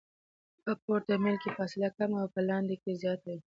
[0.63, 3.41] په پورته میل کې فاصله کمه او په لاندې کې زیاته وي